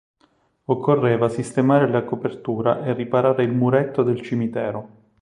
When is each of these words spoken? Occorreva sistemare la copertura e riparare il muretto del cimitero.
Occorreva 0.65 1.29
sistemare 1.29 1.87
la 1.87 2.01
copertura 2.03 2.83
e 2.83 2.91
riparare 2.95 3.43
il 3.43 3.51
muretto 3.53 4.01
del 4.01 4.19
cimitero. 4.21 4.89